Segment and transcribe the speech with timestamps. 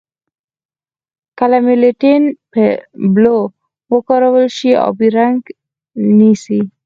[1.37, 2.23] که میتیلین
[3.13, 3.39] بلو
[3.95, 5.39] وکارول شي آبي رنګ
[6.17, 6.59] نیسي.